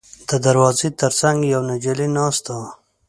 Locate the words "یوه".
1.53-1.65